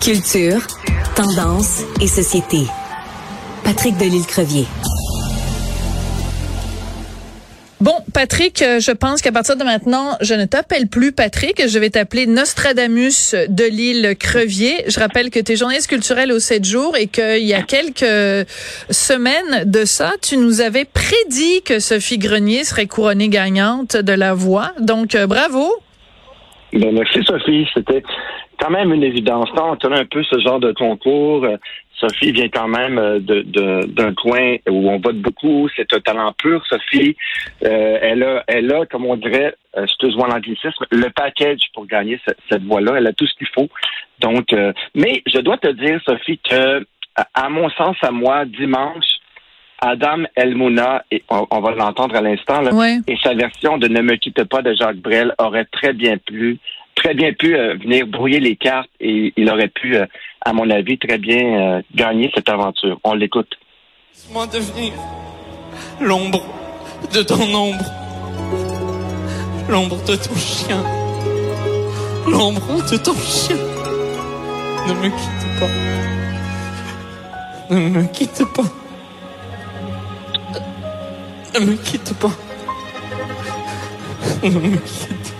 Culture, 0.00 0.66
tendance 1.14 1.82
et 2.00 2.06
société. 2.06 2.66
Patrick 3.64 3.96
Delisle-Crevier. 3.98 4.66
Bon, 7.80 7.94
Patrick, 8.12 8.60
euh, 8.60 8.78
je 8.78 8.90
pense 8.90 9.22
qu'à 9.22 9.32
partir 9.32 9.56
de 9.56 9.64
maintenant, 9.64 10.18
je 10.20 10.34
ne 10.34 10.44
t'appelle 10.44 10.86
plus 10.86 11.12
Patrick, 11.12 11.66
je 11.66 11.78
vais 11.78 11.88
t'appeler 11.88 12.26
Nostradamus 12.26 13.34
de 13.48 13.64
l'île 13.64 14.16
Crevier. 14.18 14.84
Je 14.86 15.00
rappelle 15.00 15.30
que 15.30 15.40
tu 15.40 15.52
es 15.52 15.56
journaliste 15.56 15.86
culturel 15.86 16.30
au 16.30 16.40
7 16.40 16.62
jours 16.62 16.94
et 16.98 17.06
qu'il 17.06 17.46
y 17.46 17.54
a 17.54 17.62
quelques 17.62 18.46
semaines 18.90 19.64
de 19.64 19.86
ça, 19.86 20.12
tu 20.20 20.36
nous 20.36 20.60
avais 20.60 20.84
prédit 20.84 21.62
que 21.62 21.80
Sophie 21.80 22.18
Grenier 22.18 22.64
serait 22.64 22.86
couronnée 22.86 23.30
gagnante 23.30 23.96
de 23.96 24.12
la 24.12 24.34
voix. 24.34 24.72
Donc, 24.78 25.14
euh, 25.14 25.26
bravo. 25.26 25.72
Ben, 26.72 26.92
merci 26.92 27.22
Sophie, 27.24 27.68
c'était 27.74 28.02
quand 28.58 28.70
même 28.70 28.92
une 28.92 29.02
évidence. 29.02 29.48
Quand 29.56 29.84
on 29.84 29.92
a 29.92 30.00
un 30.00 30.04
peu 30.04 30.22
ce 30.22 30.38
genre 30.38 30.60
de 30.60 30.72
concours, 30.72 31.44
euh, 31.44 31.56
Sophie 32.00 32.32
vient 32.32 32.48
quand 32.48 32.68
même 32.68 32.98
euh, 32.98 33.18
de, 33.18 33.42
d'un 33.86 34.14
coin 34.14 34.56
où 34.68 34.90
on 34.90 34.98
vote 34.98 35.18
beaucoup. 35.18 35.68
C'est 35.76 35.92
un 35.92 36.00
talent 36.00 36.32
pur, 36.32 36.64
Sophie. 36.66 37.16
Euh, 37.64 37.98
elle 38.00 38.22
a, 38.22 38.44
elle 38.46 38.72
a, 38.72 38.86
comme 38.86 39.06
on 39.06 39.16
dirait, 39.16 39.54
euh, 39.76 39.84
excuse-moi 39.84 40.28
l'anglicisme, 40.28 40.84
le 40.90 41.10
package 41.10 41.60
pour 41.74 41.86
gagner 41.86 42.20
cette, 42.26 42.38
cette 42.50 42.62
voie-là. 42.62 42.94
Elle 42.96 43.06
a 43.06 43.12
tout 43.12 43.26
ce 43.26 43.34
qu'il 43.34 43.48
faut. 43.48 43.68
Donc, 44.20 44.54
mais 44.94 45.22
je 45.26 45.38
dois 45.40 45.56
te 45.56 45.68
dire, 45.68 45.98
Sophie, 46.06 46.38
que 46.38 46.84
à 47.34 47.48
mon 47.48 47.70
sens, 47.70 47.96
à 48.02 48.10
moi, 48.10 48.44
dimanche, 48.44 49.19
Adam 49.80 50.24
Elmouna, 50.36 51.04
et 51.10 51.24
on, 51.28 51.60
va 51.60 51.70
l'entendre 51.70 52.14
à 52.14 52.20
l'instant, 52.20 52.62
et 53.06 53.16
sa 53.22 53.34
version 53.34 53.78
de 53.78 53.88
Ne 53.88 54.02
me 54.02 54.16
quitte 54.16 54.44
pas 54.44 54.62
de 54.62 54.74
Jacques 54.74 54.98
Brel 54.98 55.34
aurait 55.38 55.64
très 55.64 55.92
bien 55.92 56.18
plu 56.18 56.58
très 57.00 57.14
bien 57.14 57.32
pu 57.32 57.56
euh, 57.56 57.76
venir 57.76 58.06
brouiller 58.06 58.40
les 58.40 58.56
cartes 58.56 58.90
et 59.00 59.32
il 59.36 59.50
aurait 59.50 59.68
pu, 59.68 59.96
euh, 59.96 60.04
à 60.42 60.52
mon 60.52 60.68
avis, 60.70 60.98
très 60.98 61.18
bien 61.18 61.38
euh, 61.38 61.80
gagner 61.94 62.30
cette 62.34 62.48
aventure. 62.48 62.98
On 63.04 63.14
l'écoute. 63.14 63.54
Laisse-moi 64.12 64.46
devenir 64.46 64.92
l'ombre 66.00 66.42
de 67.14 67.22
ton 67.22 67.54
ombre, 67.54 67.84
l'ombre 69.68 70.02
de 70.04 70.16
ton 70.16 70.34
chien, 70.36 70.82
l'ombre 72.26 72.82
de 72.90 72.96
ton 72.98 73.14
chien. 73.14 73.56
Ne 74.86 74.94
me 74.94 75.08
quitte 75.08 75.58
pas. 75.58 75.70
Ne 77.74 77.88
me 77.88 78.02
quitte 78.12 78.44
pas. 78.54 78.79
Ne 81.54 81.60
me 81.60 81.74
quitte 81.74 82.14
pas. 82.14 82.30
Ne 84.42 84.50
me 84.50 84.76
quitte 84.76 85.34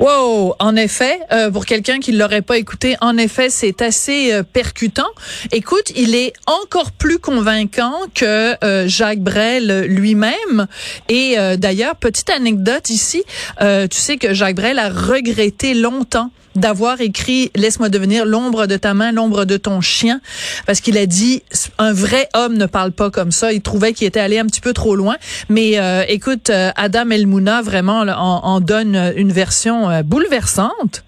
Wow, 0.00 0.56
en 0.58 0.74
effet, 0.74 1.20
euh, 1.32 1.52
pour 1.52 1.64
quelqu'un 1.64 2.00
qui 2.00 2.10
l'aurait 2.12 2.42
pas 2.42 2.58
écouté, 2.58 2.96
en 3.00 3.16
effet, 3.16 3.48
c'est 3.48 3.80
assez 3.80 4.32
euh, 4.32 4.42
percutant. 4.42 5.08
Écoute, 5.52 5.92
il 5.94 6.16
est 6.16 6.32
encore 6.46 6.90
plus 6.90 7.20
convaincant 7.20 7.94
que 8.12 8.56
euh, 8.64 8.88
Jacques 8.88 9.20
Brel 9.20 9.86
lui-même. 9.86 10.66
Et 11.08 11.36
d'ailleurs, 11.56 11.96
petite 11.96 12.28
anecdote 12.30 12.90
ici, 12.90 13.22
tu 13.60 13.98
sais 13.98 14.16
que 14.16 14.34
Jacques 14.34 14.56
Brel 14.56 14.78
a 14.78 14.88
regretté 14.88 15.74
longtemps 15.74 16.30
d'avoir 16.54 17.00
écrit 17.00 17.50
Laisse-moi 17.54 17.88
devenir 17.88 18.24
l'ombre 18.26 18.66
de 18.66 18.76
ta 18.76 18.94
main, 18.94 19.12
l'ombre 19.12 19.44
de 19.44 19.56
ton 19.56 19.80
chien, 19.80 20.20
parce 20.66 20.80
qu'il 20.80 20.98
a 20.98 21.06
dit 21.06 21.42
un 21.78 21.92
vrai 21.92 22.28
homme 22.34 22.56
ne 22.56 22.66
parle 22.66 22.92
pas 22.92 23.10
comme 23.10 23.30
ça. 23.30 23.52
Il 23.52 23.62
trouvait 23.62 23.92
qu'il 23.92 24.06
était 24.06 24.20
allé 24.20 24.38
un 24.38 24.46
petit 24.46 24.60
peu 24.60 24.72
trop 24.72 24.96
loin. 24.96 25.16
Mais 25.48 25.78
euh, 25.78 26.02
écoute, 26.08 26.50
euh, 26.50 26.70
Adam 26.76 27.10
Elmouna 27.10 27.62
vraiment 27.62 28.00
en, 28.00 28.60
donne 28.60 29.12
une 29.16 29.32
version 29.32 29.90
euh, 29.90 30.02
bouleversante. 30.02 31.04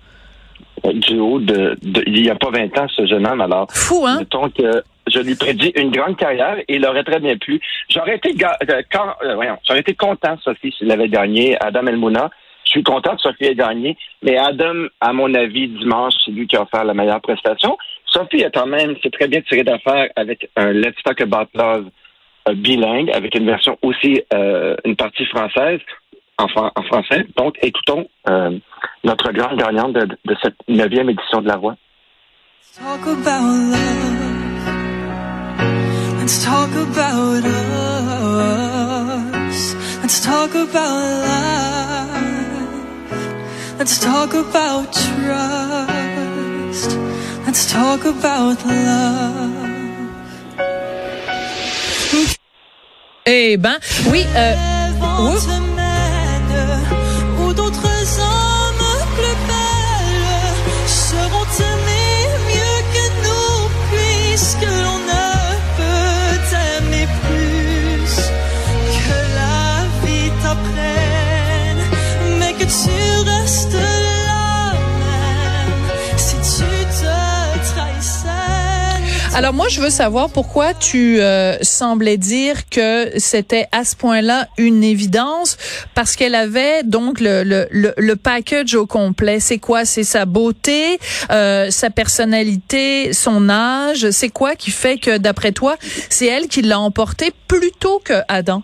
Du 0.85 1.19
haut 1.19 1.41
de, 1.41 1.77
il 2.07 2.23
n'y 2.23 2.31
a 2.31 2.37
pas 2.37 2.51
20 2.51 2.79
ans, 2.79 2.87
ce 2.95 3.07
jeune 3.07 3.27
homme, 3.27 3.41
alors. 3.41 3.67
Fou, 3.73 4.07
hein? 4.07 4.23
que 4.31 4.83
je 5.09 5.21
lui 5.21 5.35
prédis 5.35 5.73
une 5.77 5.91
grande 5.91 6.17
carrière 6.17 6.59
et 6.59 6.77
il 6.77 6.87
aurait 6.87 7.05
très 7.05 7.19
bien 7.19 7.37
pu. 7.37 7.61
J'aurais 7.89 8.17
été, 8.17 8.35
quand, 8.93 9.07
j'aurais 9.67 9.81
été 9.81 9.95
content, 9.95 10.37
Sophie, 10.43 10.73
s'il 10.77 10.91
avait 10.91 11.09
gagné 11.09 11.57
Adam 11.61 11.87
Elmouna. 11.87 12.31
Je 12.67 12.73
suis 12.73 12.83
content 12.83 13.15
que 13.17 13.23
Sophie 13.23 13.45
ait 13.45 13.55
gagné, 13.55 13.97
mais 14.23 14.37
Adam, 14.37 14.87
à 15.01 15.13
mon 15.13 15.33
avis, 15.35 15.69
dimanche, 15.69 16.15
c'est 16.25 16.33
lui 16.33 16.47
qui 16.47 16.57
a 16.57 16.63
offert 16.63 16.85
la 16.85 16.95
meilleure 16.95 17.21
prestation. 17.21 17.79
Sophie 18.07 18.43
est 18.43 18.53
quand 18.53 18.67
même, 18.67 18.97
c'est 19.03 19.13
très 19.13 19.29
bien 19.29 19.41
tiré 19.43 19.63
d'affaire 19.63 20.09
avec 20.17 20.51
un 20.57 20.73
Let's 20.73 21.01
Talk 21.05 21.21
About 21.21 21.49
Love 21.55 21.91
euh, 22.49 22.55
bilingue, 22.55 23.11
avec 23.13 23.35
une 23.35 23.47
version 23.47 23.79
aussi, 23.83 24.23
euh, 24.35 24.77
une 24.85 24.97
partie 24.97 25.27
française, 25.27 25.81
en, 26.39 26.49
français. 26.49 27.25
Donc, 27.37 27.57
écoutons 27.63 28.09
euh, 28.29 28.59
notre 29.05 29.33
grande 29.33 29.59
gagnante 29.59 29.93
de, 29.95 30.07
de 30.25 30.37
cette 30.43 30.57
neuvième 30.69 31.09
édition 31.09 31.41
de 31.41 31.49
La 31.49 31.57
Voix. 31.57 31.77
Talk 32.75 33.07
about 33.07 33.73
love. 33.73 34.37
Let's 36.21 36.45
talk 36.45 36.75
about 36.75 37.45
us. 37.45 37.57
Let's 40.03 40.21
talk 40.21 40.55
about. 40.55 42.16
Let's 43.79 43.99
talk 44.01 44.33
about 44.33 44.91
trust. 44.93 45.37
Let's 47.45 47.71
talk 47.71 48.07
about 48.07 48.65
love. 48.65 49.67
Eh 53.25 53.59
ben, 53.59 53.79
oui, 54.11 54.25
euh, 54.35 54.55
Alors 79.37 79.53
moi, 79.53 79.69
je 79.69 79.83
veux 79.83 79.91
savoir 79.91 80.31
pourquoi 80.31 80.73
tu 80.73 81.21
euh, 81.21 81.59
semblais 81.61 82.17
dire 82.17 82.71
que 82.71 83.11
c'était 83.19 83.67
à 83.71 83.85
ce 83.85 83.95
point-là 83.95 84.49
une 84.57 84.83
évidence, 84.83 85.59
parce 85.95 86.17
qu'elle 86.17 86.35
avait 86.35 86.83
donc 86.85 87.21
le, 87.21 87.43
le, 87.43 87.69
le, 87.71 88.17
package 88.17 88.75
au 88.75 88.87
complet. 88.87 89.39
C'est 89.39 89.59
quoi? 89.59 89.85
C'est 89.85 90.05
sa 90.05 90.25
beauté, 90.25 90.99
euh, 91.31 91.71
sa 91.71 91.91
personnalité, 91.91 93.13
son 93.13 93.51
âge? 93.51 94.09
C'est 94.09 94.31
quoi 94.31 94.55
qui 94.55 94.71
fait 94.71 94.97
que, 94.97 95.19
d'après 95.19 95.53
toi, 95.53 95.77
c'est 96.09 96.25
elle 96.25 96.49
qui 96.49 96.63
l'a 96.63 96.81
emporté 96.81 97.31
plutôt 97.47 98.01
que 98.03 98.15
Adam? 98.29 98.63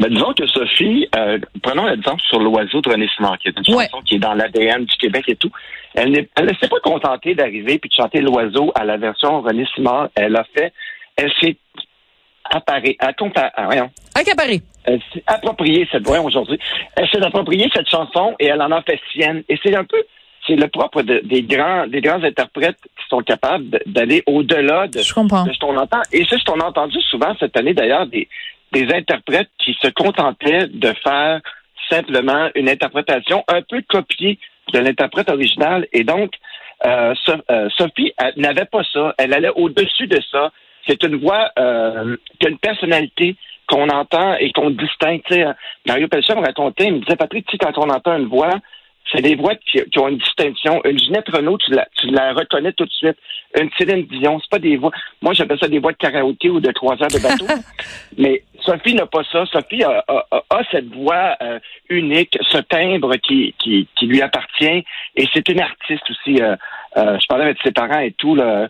Ben, 0.00 0.08
disons 0.08 0.32
que 0.32 0.46
Sophie, 0.46 1.06
euh, 1.14 1.38
prenons 1.62 1.84
l'exemple 1.84 2.22
sur 2.22 2.40
l'oiseau 2.40 2.80
de 2.80 2.88
René 2.88 3.06
Simard, 3.14 3.38
qui 3.38 3.48
est 3.48 3.58
une 3.58 3.64
chanson 3.64 4.00
qui 4.00 4.14
est 4.14 4.18
dans 4.18 4.32
l'ADN 4.32 4.86
du 4.86 4.96
Québec 4.96 5.24
et 5.28 5.36
tout. 5.36 5.50
Elle 5.94 6.10
ne 6.12 6.54
s'est 6.58 6.68
pas 6.68 6.80
contentée 6.82 7.34
d'arriver 7.34 7.78
puis 7.78 7.90
de 7.90 7.94
chanter 7.94 8.22
l'oiseau 8.22 8.72
à 8.74 8.86
la 8.86 8.96
version 8.96 9.42
René 9.42 9.66
Simard. 9.74 10.08
Elle 10.14 10.36
a 10.36 10.44
fait, 10.54 10.72
elle 11.16 11.30
s'est 11.38 11.56
apparée, 12.50 12.96
à 12.98 13.08
ah, 13.08 13.88
Accaparée. 14.14 14.62
Elle 14.84 15.02
s'est 15.12 15.22
appropriée 15.26 15.86
cette 15.92 16.06
voix 16.06 16.20
aujourd'hui. 16.20 16.58
Elle 16.96 17.08
s'est 17.10 17.22
appropriée 17.22 17.68
cette 17.74 17.88
chanson 17.90 18.34
et 18.38 18.46
elle 18.46 18.62
en 18.62 18.70
a 18.70 18.80
fait 18.80 18.98
sienne. 19.12 19.42
Et 19.50 19.58
c'est 19.62 19.76
un 19.76 19.84
peu, 19.84 20.02
c'est 20.46 20.56
le 20.56 20.68
propre 20.68 21.02
des 21.02 21.42
grands, 21.42 21.86
des 21.86 22.00
grands 22.00 22.22
interprètes 22.24 22.80
qui 22.98 23.06
sont 23.10 23.20
capables 23.20 23.80
d'aller 23.84 24.22
au-delà 24.26 24.86
de, 24.86 24.96
de, 24.96 25.02
ce 25.02 25.12
qu'on 25.12 25.76
entend. 25.76 26.00
Et 26.10 26.24
c'est 26.30 26.38
ce 26.38 26.44
qu'on 26.44 26.60
a 26.60 26.64
entendu 26.64 26.98
souvent 27.02 27.34
cette 27.38 27.54
année 27.58 27.74
d'ailleurs 27.74 28.06
des, 28.06 28.26
des 28.72 28.92
interprètes 28.94 29.50
qui 29.58 29.76
se 29.80 29.88
contentaient 29.88 30.66
de 30.68 30.92
faire 31.02 31.40
simplement 31.88 32.48
une 32.54 32.68
interprétation 32.68 33.44
un 33.48 33.62
peu 33.62 33.82
copiée 33.88 34.38
de 34.72 34.78
l'interprète 34.78 35.30
original. 35.30 35.86
Et 35.92 36.04
donc, 36.04 36.32
euh, 36.86 37.14
euh 37.50 37.68
Sophie 37.76 38.12
n'avait 38.36 38.64
pas 38.66 38.82
ça. 38.92 39.14
Elle 39.18 39.34
allait 39.34 39.52
au-dessus 39.54 40.06
de 40.06 40.20
ça. 40.30 40.52
C'est 40.86 41.02
une 41.02 41.16
voix 41.16 41.50
euh, 41.58 42.16
qui 42.38 42.46
a 42.46 42.50
une 42.50 42.58
personnalité 42.58 43.36
qu'on 43.66 43.88
entend 43.88 44.34
et 44.34 44.52
qu'on 44.52 44.70
distingue. 44.70 45.22
Mario 45.86 46.08
Pelchat 46.08 46.34
me 46.34 46.44
racontait, 46.44 46.86
il 46.86 46.94
me 46.94 46.98
disait, 47.00 47.16
Patrick, 47.16 47.46
tu 47.46 47.58
quand 47.58 47.76
on 47.78 47.90
entend 47.90 48.16
une 48.16 48.26
voix, 48.26 48.50
c'est 49.12 49.22
des 49.22 49.34
voix 49.34 49.54
qui, 49.56 49.98
ont 49.98 50.08
une 50.08 50.18
distinction. 50.18 50.80
Une 50.84 50.98
Ginette 50.98 51.28
Renault, 51.28 51.58
tu 51.58 51.72
la, 51.72 51.86
tu 51.96 52.08
la 52.10 52.32
reconnais 52.32 52.72
tout 52.72 52.84
de 52.84 52.90
suite. 52.90 53.16
Une 53.58 53.68
Céline 53.76 54.06
Dion, 54.06 54.38
c'est 54.40 54.50
pas 54.50 54.58
des 54.58 54.76
voix. 54.76 54.92
Moi, 55.20 55.34
j'appelle 55.34 55.58
ça 55.58 55.68
des 55.68 55.80
voix 55.80 55.92
de 55.92 55.96
karaoké 55.96 56.48
ou 56.48 56.60
de 56.60 56.70
trois 56.70 56.94
heures 57.02 57.08
de 57.08 57.20
bateau. 57.20 57.46
Mais 58.18 58.44
Sophie 58.64 58.94
n'a 58.94 59.06
pas 59.06 59.22
ça. 59.24 59.44
Sophie 59.46 59.82
a, 59.82 60.04
cette 60.70 60.94
voix 60.94 61.36
euh, 61.42 61.58
unique, 61.88 62.38
ce 62.48 62.58
timbre 62.58 63.16
qui, 63.16 63.54
qui, 63.58 63.88
lui 64.02 64.22
appartient. 64.22 64.84
Et 65.16 65.28
c'est 65.32 65.48
une 65.48 65.60
artiste 65.60 66.08
aussi. 66.10 66.40
Euh, 66.40 66.54
euh, 66.96 67.18
je 67.20 67.26
parlais 67.26 67.44
avec 67.44 67.58
ses 67.64 67.72
parents 67.72 68.00
et 68.00 68.12
tout. 68.12 68.34
Là. 68.34 68.68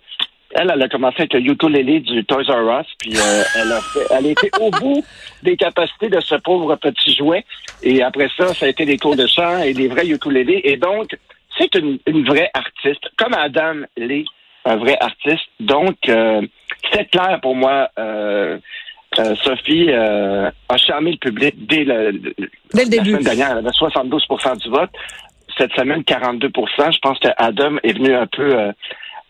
Elle, 0.53 0.71
elle 0.75 0.83
a 0.83 0.89
commencé 0.89 1.17
avec 1.21 1.33
le 1.35 1.41
ukulélé 1.41 2.01
du 2.01 2.25
Toys 2.25 2.43
R 2.49 2.81
Us, 2.81 2.87
puis 2.99 3.17
euh, 3.17 3.43
elle, 3.57 3.73
a 3.73 3.81
fait, 3.81 4.07
elle 4.11 4.27
a 4.27 4.31
été 4.31 4.51
au 4.61 4.71
bout 4.71 5.05
des 5.43 5.57
capacités 5.57 6.09
de 6.09 6.21
ce 6.21 6.35
pauvre 6.37 6.75
petit 6.77 7.15
jouet. 7.15 7.45
Et 7.83 8.03
après 8.03 8.29
ça, 8.37 8.53
ça 8.55 8.67
a 8.67 8.69
été 8.69 8.85
des 8.85 8.99
cours 8.99 9.17
de 9.17 9.27
chant 9.27 9.63
et 9.63 9.73
des 9.73 9.89
vrais 9.89 10.09
ukulélés. 10.09 10.61
Et 10.65 10.77
donc, 10.77 11.17
c'est 11.59 11.75
une, 11.75 11.99
une, 12.07 12.25
vraie 12.25 12.51
artiste, 12.55 13.09
comme 13.17 13.35
Adam 13.35 13.87
l'est, 13.97 14.25
un 14.65 14.77
vrai 14.77 14.97
artiste. 15.01 15.47
Donc, 15.61 15.97
euh, 16.09 16.43
c'est 16.93 17.11
clair 17.11 17.39
pour 17.41 17.55
moi. 17.55 17.89
Euh, 17.99 18.59
euh 19.19 19.35
Sophie 19.43 19.91
a 19.91 20.77
charmé 20.77 21.13
le 21.13 21.17
public 21.17 21.55
dès 21.67 21.85
le, 21.85 22.13
dès 22.75 22.85
le 22.85 22.91
début. 22.91 23.13
La 23.13 23.19
semaine 23.19 23.37
dernière, 23.37 23.51
elle 23.53 23.59
avait 23.59 23.71
72% 23.71 24.63
du 24.63 24.69
vote. 24.69 24.91
Cette 25.59 25.73
semaine, 25.73 26.03
42% 26.03 26.49
Je 26.93 26.99
pense 27.01 27.19
que 27.19 27.29
Adam 27.37 27.77
est 27.83 27.93
venu 27.93 28.15
un 28.15 28.27
peu 28.29 28.73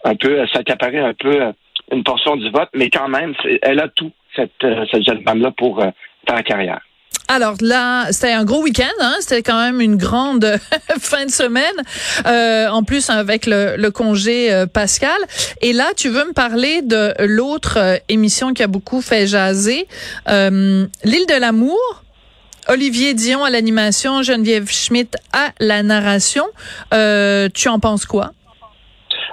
un 0.04 0.14
peu, 0.14 0.46
s'accaparer 0.52 0.98
un 0.98 1.14
peu 1.14 1.42
euh, 1.42 1.52
une 1.92 2.04
portion 2.04 2.36
du 2.36 2.50
vote, 2.50 2.68
mais 2.74 2.90
quand 2.90 3.08
même, 3.08 3.34
elle 3.62 3.80
a 3.80 3.88
tout, 3.88 4.12
cette, 4.36 4.64
euh, 4.64 4.84
cette 4.90 5.04
jeune 5.04 5.22
femme-là, 5.22 5.52
pour 5.56 5.80
euh, 5.80 5.90
faire 6.28 6.42
carrière. 6.44 6.80
Alors 7.28 7.54
là, 7.60 8.10
c'était 8.10 8.32
un 8.32 8.44
gros 8.44 8.62
week-end, 8.62 8.86
hein? 9.00 9.14
c'était 9.20 9.42
quand 9.42 9.60
même 9.60 9.80
une 9.80 9.96
grande 9.96 10.44
fin 10.98 11.26
de 11.26 11.30
semaine, 11.30 11.64
euh, 12.26 12.68
en 12.68 12.82
plus 12.82 13.08
avec 13.08 13.46
le, 13.46 13.76
le 13.76 13.90
congé 13.92 14.64
pascal. 14.72 15.16
Et 15.60 15.72
là, 15.72 15.86
tu 15.96 16.08
veux 16.08 16.24
me 16.24 16.32
parler 16.32 16.82
de 16.82 17.14
l'autre 17.20 18.00
émission 18.08 18.52
qui 18.52 18.64
a 18.64 18.66
beaucoup 18.66 19.00
fait 19.00 19.28
jaser, 19.28 19.86
euh, 20.28 20.86
l'île 21.04 21.26
de 21.26 21.40
l'amour. 21.40 21.78
Olivier 22.68 23.14
Dion 23.14 23.42
à 23.42 23.50
l'animation, 23.50 24.22
Geneviève 24.22 24.70
Schmidt 24.70 25.16
à 25.32 25.50
la 25.58 25.82
narration. 25.82 26.44
Euh, 26.94 27.48
tu 27.52 27.68
en 27.68 27.80
penses 27.80 28.06
quoi? 28.06 28.32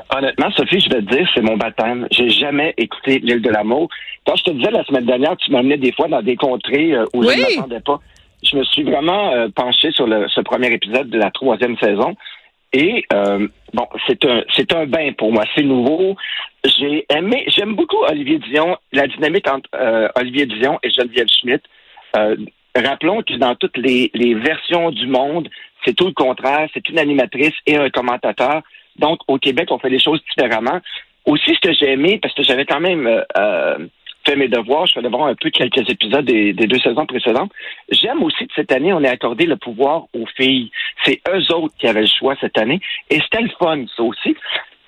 Honnêtement, 0.10 0.50
Sophie, 0.52 0.80
je 0.80 0.90
vais 0.90 1.02
te 1.02 1.14
dire, 1.14 1.30
c'est 1.34 1.42
mon 1.42 1.58
baptême. 1.58 2.08
J'ai 2.12 2.30
jamais 2.30 2.74
écouté 2.78 3.20
l'île 3.20 3.42
de 3.42 3.50
l'amour. 3.50 3.90
Quand 4.26 4.36
je 4.38 4.44
te 4.44 4.52
disais 4.52 4.72
la 4.72 4.84
semaine 4.86 5.06
dernière, 5.06 5.36
tu 5.36 5.52
m'amenais 5.52 5.78
des 5.78 5.92
fois 5.92 6.08
dans 6.08 6.22
des 6.22 6.38
contrées 6.38 6.94
euh, 6.94 7.06
où 7.14 7.24
je 7.24 7.30
ne 7.30 7.42
m'attendais 7.42 7.82
pas. 7.82 8.00
Je 8.42 8.56
me 8.56 8.64
suis 8.64 8.84
vraiment 8.84 9.34
euh, 9.34 9.50
penché 9.54 9.92
sur 9.92 10.08
le, 10.08 10.28
ce 10.30 10.40
premier 10.42 10.72
épisode 10.72 11.10
de 11.10 11.18
la 11.18 11.30
troisième 11.32 11.78
saison. 11.78 12.16
Et 12.72 13.06
euh, 13.14 13.48
bon, 13.74 13.88
c'est 14.08 14.24
un 14.26 14.44
c'est 14.56 14.74
un 14.74 14.86
bain 14.86 15.12
pour 15.18 15.32
moi. 15.32 15.44
C'est 15.56 15.64
nouveau. 15.64 16.16
J'ai 16.64 17.06
aimé, 17.10 17.44
j'aime 17.48 17.76
beaucoup 17.76 18.04
Olivier 18.10 18.40
Dion, 18.40 18.78
la 18.94 19.08
dynamique 19.08 19.50
entre 19.50 19.70
Olivier 20.16 20.46
Dion 20.46 20.78
et 20.84 20.90
Geneviève 20.90 21.28
Schmidt. 21.28 21.64
rappelons 22.76 23.24
que 23.24 23.34
dans 23.36 23.56
toutes 23.56 23.78
les, 23.78 24.12
les 24.14 24.34
versions 24.36 24.92
du 24.92 25.08
monde, 25.08 25.50
c'est 25.86 25.96
tout 25.96 26.08
le 26.08 26.14
contraire. 26.14 26.70
C'est 26.74 26.88
une 26.90 27.00
animatrice 27.00 27.54
et 27.66 27.78
un 27.78 27.90
commentateur. 27.90 28.64
Donc, 29.00 29.20
au 29.28 29.38
Québec, 29.38 29.70
on 29.72 29.80
fait 29.80 29.90
les 29.90 30.00
choses 30.00 30.22
différemment. 30.30 30.80
Aussi, 31.26 31.56
ce 31.56 31.60
que 31.60 31.74
j'ai 31.74 31.92
aimé, 31.92 32.20
parce 32.22 32.34
que 32.34 32.44
j'avais 32.44 32.66
quand 32.66 32.80
même 32.80 33.06
euh, 33.06 33.22
euh, 33.38 33.78
fait 34.26 34.36
mes 34.36 34.48
devoirs, 34.48 34.86
je 34.86 34.92
suis 34.92 35.00
allé 35.00 35.10
voir 35.10 35.28
un 35.28 35.36
peu 35.36 35.50
quelques 35.50 35.90
épisodes 35.90 36.26
des, 36.26 36.54
deux 36.54 36.80
saisons 36.80 37.06
précédentes. 37.06 37.52
J'aime 37.90 38.24
aussi 38.24 38.48
que 38.48 38.54
cette 38.56 38.72
année, 38.72 38.94
on 38.94 39.04
ait 39.04 39.10
accordé 39.10 39.46
le 39.46 39.56
pouvoir 39.58 40.06
aux 40.14 40.26
filles. 40.36 40.72
C'est 41.04 41.22
eux 41.30 41.54
autres 41.54 41.76
qui 41.80 41.88
avaient 41.88 42.02
le 42.02 42.08
choix 42.08 42.36
cette 42.40 42.58
année. 42.58 42.80
Et 43.10 43.20
c'était 43.22 43.44
le 43.44 43.52
fun, 43.60 43.86
ça 43.96 44.04
aussi. 44.04 44.36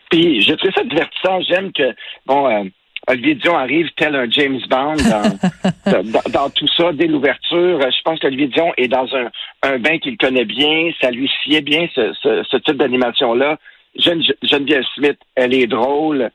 Puis, 0.09 0.41
je 0.41 0.53
trouve 0.53 0.71
ça 0.71 0.83
divertissant. 0.83 1.41
J'aime 1.41 1.71
que, 1.71 1.93
bon, 2.25 2.47
euh, 2.47 2.63
Olivier 3.07 3.35
Dion 3.35 3.57
arrive 3.57 3.89
tel 3.95 4.15
un 4.15 4.29
James 4.29 4.59
Bond 4.69 4.95
dans, 4.95 6.11
dans, 6.31 6.49
tout 6.49 6.67
ça, 6.75 6.91
dès 6.93 7.07
l'ouverture. 7.07 7.79
Je 7.81 8.01
pense 8.03 8.19
qu'Olivier 8.19 8.47
Dion 8.47 8.71
est 8.77 8.87
dans 8.87 9.07
un, 9.15 9.29
un 9.63 9.79
bain 9.79 9.97
qu'il 9.99 10.17
connaît 10.17 10.45
bien. 10.45 10.91
Ça 11.01 11.11
lui 11.11 11.29
sied 11.43 11.61
bien, 11.61 11.87
ce, 11.95 12.13
ce, 12.21 12.43
ce 12.43 12.57
type 12.57 12.77
d'animation-là. 12.77 13.57
Geneviève 13.95 14.83
Smith, 14.95 15.17
elle 15.35 15.53
est 15.53 15.67
drôle. 15.67 16.31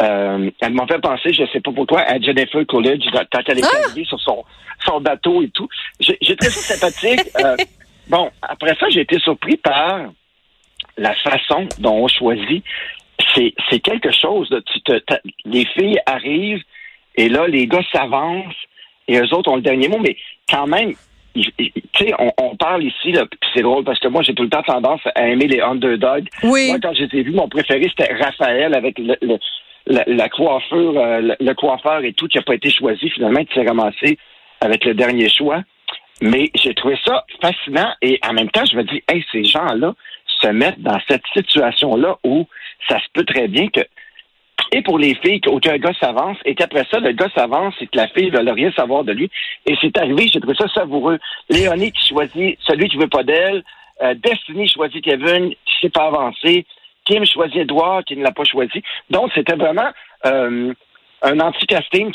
Euh, 0.00 0.50
elle 0.60 0.72
m'a 0.72 0.86
fait 0.86 1.00
penser, 1.00 1.32
je 1.32 1.42
ne 1.42 1.46
sais 1.48 1.60
pas 1.60 1.70
pourquoi, 1.72 2.00
à 2.00 2.18
Jennifer 2.18 2.66
Coolidge 2.66 3.04
quand 3.12 3.42
elle 3.46 3.58
est 3.58 3.64
ah! 3.64 3.84
arrivée 3.84 4.04
sur 4.04 4.18
son, 4.20 4.44
son 4.84 5.00
bateau 5.00 5.42
et 5.42 5.50
tout. 5.50 5.68
J'ai 6.00 6.36
trouvé 6.36 6.50
ça 6.50 6.74
sympathique. 6.74 7.30
Euh, 7.44 7.56
bon, 8.08 8.30
après 8.42 8.74
ça, 8.78 8.88
j'ai 8.90 9.00
été 9.00 9.18
surpris 9.18 9.56
par 9.56 10.10
la 10.96 11.14
façon 11.14 11.68
dont 11.78 12.04
on 12.04 12.08
choisit. 12.08 12.64
C'est 13.34 13.80
quelque 13.80 14.10
chose. 14.10 14.48
Tu 14.66 14.80
te, 14.82 15.00
les 15.44 15.64
filles 15.66 16.00
arrivent 16.06 16.62
et 17.16 17.28
là, 17.28 17.46
les 17.46 17.66
gars 17.66 17.82
s'avancent 17.92 18.54
et 19.08 19.18
eux 19.18 19.34
autres 19.34 19.50
ont 19.50 19.56
le 19.56 19.62
dernier 19.62 19.88
mot, 19.88 19.98
mais 19.98 20.16
quand 20.48 20.66
même, 20.66 20.94
tu 21.34 21.52
sais, 21.98 22.12
on, 22.38 22.56
parle 22.56 22.84
ici, 22.84 23.12
là, 23.12 23.24
c'est 23.54 23.62
drôle 23.62 23.84
parce 23.84 23.98
que 23.98 24.08
moi, 24.08 24.22
j'ai 24.22 24.34
tout 24.34 24.42
le 24.42 24.50
temps 24.50 24.62
tendance 24.62 25.00
à 25.14 25.28
aimer 25.28 25.46
les 25.46 25.60
underdogs. 25.60 26.28
Oui. 26.42 26.68
Moi, 26.68 26.78
quand 26.82 26.94
j'étais 26.94 27.22
vu, 27.22 27.32
mon 27.32 27.48
préféré, 27.48 27.88
c'était 27.88 28.12
Raphaël 28.14 28.74
avec 28.74 28.98
le, 28.98 29.16
la, 29.86 30.28
coiffure, 30.28 30.98
euh, 30.98 31.34
le, 31.38 31.54
coiffeur 31.54 32.04
et 32.04 32.12
tout, 32.12 32.28
qui 32.28 32.38
n'a 32.38 32.42
pas 32.42 32.54
été 32.54 32.70
choisi, 32.70 33.08
finalement, 33.10 33.44
qui 33.44 33.54
s'est 33.54 33.66
ramassé 33.66 34.18
avec 34.60 34.84
le 34.84 34.94
dernier 34.94 35.28
choix. 35.28 35.62
Mais 36.20 36.50
j'ai 36.54 36.74
trouvé 36.74 36.96
ça 37.04 37.24
fascinant 37.40 37.92
et 38.00 38.20
en 38.28 38.32
même 38.32 38.50
temps, 38.50 38.64
je 38.64 38.76
me 38.76 38.84
dis, 38.84 39.02
hey, 39.08 39.24
ces 39.32 39.44
gens-là 39.44 39.94
se 40.40 40.48
mettent 40.48 40.80
dans 40.80 41.00
cette 41.08 41.24
situation-là 41.32 42.18
où 42.24 42.46
ça 42.88 42.98
se 42.98 43.06
peut 43.12 43.24
très 43.24 43.48
bien 43.48 43.68
que 43.68 43.80
et 44.72 44.82
pour 44.82 44.98
les 44.98 45.14
filles, 45.16 45.40
qu'aucun 45.40 45.76
gars 45.76 45.92
s'avance, 46.00 46.38
et 46.44 46.54
qu'après 46.54 46.84
ça, 46.90 46.98
le 46.98 47.12
gars 47.12 47.28
s'avance 47.34 47.74
et 47.80 47.86
que 47.86 47.96
la 47.96 48.08
fille 48.08 48.30
ne 48.30 48.38
veut 48.38 48.52
rien 48.52 48.72
savoir 48.72 49.04
de 49.04 49.12
lui. 49.12 49.30
Et 49.66 49.76
c'est 49.80 49.96
arrivé, 49.98 50.28
j'ai 50.28 50.40
trouvé 50.40 50.56
ça 50.56 50.66
savoureux. 50.68 51.18
Léonie 51.50 51.92
qui 51.92 52.08
choisit 52.08 52.58
celui 52.66 52.88
qui 52.88 52.96
veut 52.96 53.08
pas 53.08 53.22
d'elle, 53.22 53.62
euh, 54.02 54.14
Destiny 54.14 54.66
choisit 54.68 55.04
Kevin, 55.04 55.50
qui 55.50 55.74
s'est 55.80 55.90
pas 55.90 56.06
avancé, 56.06 56.64
Kim 57.04 57.24
choisit 57.26 57.58
Edouard, 57.58 58.02
qui 58.04 58.16
ne 58.16 58.22
l'a 58.22 58.32
pas 58.32 58.44
choisi. 58.44 58.82
Donc, 59.10 59.30
c'était 59.34 59.56
vraiment 59.56 59.90
euh, 60.24 60.72
un 61.22 61.40
anti-casting. 61.40 62.12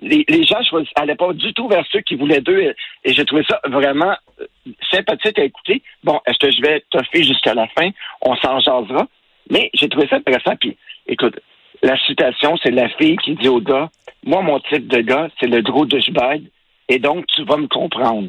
les, 0.00 0.24
les 0.28 0.44
gens 0.44 0.60
n'allaient 0.96 1.14
pas 1.14 1.32
du 1.34 1.52
tout 1.52 1.68
vers 1.68 1.84
ceux 1.92 2.00
qui 2.00 2.14
voulaient 2.14 2.40
d'eux, 2.40 2.60
et, 2.60 2.74
et 3.04 3.12
j'ai 3.12 3.24
trouvé 3.24 3.44
ça 3.48 3.60
vraiment 3.68 4.16
euh, 4.40 4.46
sympathique 4.90 5.38
à 5.38 5.44
écouter. 5.44 5.82
Bon, 6.02 6.20
est-ce 6.26 6.38
que 6.38 6.50
je 6.50 6.62
vais 6.62 6.82
toffer 6.90 7.22
jusqu'à 7.22 7.54
la 7.54 7.66
fin? 7.68 7.90
On 8.22 8.34
s'en 8.36 8.58
jasera. 8.60 9.06
Mais 9.50 9.70
j'ai 9.74 9.88
trouvé 9.88 10.06
ça 10.06 10.16
intéressant. 10.16 10.54
Puis, 10.56 10.76
écoute, 11.06 11.38
la 11.82 11.96
citation, 11.98 12.56
c'est 12.62 12.70
la 12.70 12.88
fille 12.90 13.16
qui 13.18 13.34
dit 13.34 13.48
au 13.48 13.60
gars, 13.60 13.90
moi, 14.24 14.42
mon 14.42 14.60
type 14.60 14.86
de 14.86 15.00
gars, 15.00 15.28
c'est 15.40 15.48
le 15.48 15.62
gros 15.62 15.84
douchebag, 15.84 16.42
et 16.88 16.98
donc 16.98 17.26
tu 17.26 17.44
vas 17.44 17.56
me 17.56 17.66
comprendre. 17.66 18.28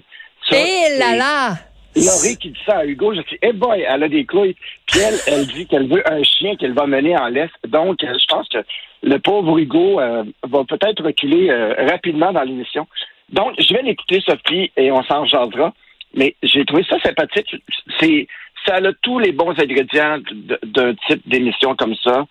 Eh 0.52 0.98
là 1.00 1.16
là! 1.16 1.56
Laurie 1.96 2.38
qui 2.38 2.50
dit 2.50 2.60
ça 2.66 2.78
à 2.78 2.86
Hugo, 2.86 3.14
je 3.14 3.22
dis, 3.22 3.38
eh 3.42 3.54
boy, 3.54 3.86
elle 3.88 4.04
a 4.04 4.10
des 4.10 4.26
couilles. 4.26 4.56
Puis 4.88 5.00
elle, 5.00 5.20
elle 5.28 5.48
dit 5.48 5.68
qu'elle 5.68 5.88
veut 5.88 6.04
un 6.12 6.24
chien 6.24 6.56
qu'elle 6.56 6.74
va 6.74 6.88
mener 6.88 7.16
en 7.16 7.28
laisse. 7.28 7.52
Donc, 7.68 8.04
euh, 8.04 8.14
je 8.20 8.26
pense 8.28 8.48
que 8.50 8.58
le 9.04 9.20
pauvre 9.20 9.58
Hugo 9.60 10.00
euh, 10.00 10.24
va 10.44 10.64
peut-être 10.64 11.04
reculer 11.04 11.50
euh, 11.50 11.76
rapidement 11.88 12.32
dans 12.32 12.42
l'émission. 12.42 12.88
Donc, 13.30 13.54
je 13.60 13.74
vais 13.74 13.84
l'écouter, 13.84 14.24
Sophie, 14.26 14.72
et 14.76 14.92
on 14.92 15.04
s'en 15.04 15.26
jasera. 15.26 15.74
Mais 16.16 16.36
j'ai 16.42 16.66
trouvé 16.66 16.84
ça 16.90 17.00
sympathique. 17.00 17.56
C'est, 18.00 18.28
ça 18.66 18.76
a 18.76 18.94
tous 19.02 19.20
les 19.20 19.32
bons 19.32 19.52
ingrédients 19.60 20.18
d'un 20.64 20.96
type 21.08 21.28
d'émission 21.28 21.76
comme 21.76 21.96
ça. 22.04 22.26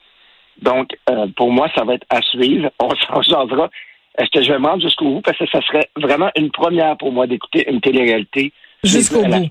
Donc, 0.61 0.91
euh, 1.11 1.27
pour 1.37 1.51
moi, 1.51 1.69
ça 1.75 1.85
va 1.85 1.95
être 1.95 2.07
à 2.11 2.21
suivre. 2.23 2.71
On 2.81 2.91
s'en 2.91 3.23
changera. 3.23 3.71
Est-ce 4.19 4.31
que 4.31 4.45
je 4.45 4.53
vais 4.53 4.59
me 4.59 4.67
rendre 4.67 4.83
jusqu'au 4.83 5.07
bout? 5.07 5.21
Parce 5.23 5.39
que 5.39 5.47
ça 5.47 5.61
serait 5.63 5.89
vraiment 5.97 6.31
une 6.37 6.51
première 6.51 6.97
pour 6.99 7.13
moi 7.13 7.27
d'écouter 7.27 7.69
une 7.71 7.81
télé-réalité 7.81 8.53
jusqu'au 8.85 9.23
bout. 9.23 9.49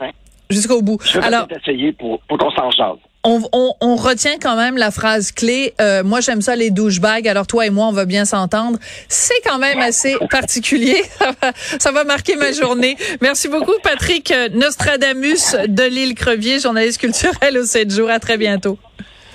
Jusqu'au 0.50 0.82
bout. 0.82 0.98
Je 1.04 1.20
vais 1.20 1.26
Alors, 1.26 1.48
essayer 1.50 1.94
pour, 1.94 2.20
pour 2.22 2.38
qu'on 2.38 2.52
s'en 2.52 2.70
change. 2.72 3.00
On, 3.24 3.40
on, 3.54 3.74
on, 3.82 3.96
retient 3.96 4.38
quand 4.42 4.56
même 4.56 4.78
la 4.78 4.92
phrase 4.92 5.32
clé. 5.32 5.74
Euh, 5.80 6.04
moi, 6.04 6.22
j'aime 6.22 6.42
ça 6.42 6.56
les 6.56 6.72
douchebags. 6.72 7.28
Alors 7.28 7.46
toi 7.46 7.68
et 7.68 7.70
moi, 7.70 7.88
on 7.88 7.92
va 7.92 8.06
bien 8.06 8.26
s'entendre. 8.26 8.78
C'est 9.08 9.40
quand 9.46 9.60
même 9.60 9.80
assez 9.80 10.16
particulier. 10.32 11.02
Ça 11.20 11.32
va, 11.40 11.52
ça 11.80 11.92
va 11.92 12.04
marquer 12.04 12.36
ma 12.36 12.52
journée. 12.52 12.98
Merci 13.22 13.48
beaucoup, 13.48 13.74
Patrick 13.84 14.34
Nostradamus 14.54 15.56
de 15.68 15.84
l'île 15.84 16.16
Crevier, 16.16 16.60
journaliste 16.60 17.00
culturel 17.00 17.58
au 17.58 17.64
7 17.64 17.92
jours. 17.92 18.10
À 18.10 18.20
très 18.20 18.38
bientôt. 18.38 18.78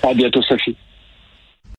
À 0.03 0.13
bientôt, 0.13 0.41
Sophie. 0.41 0.75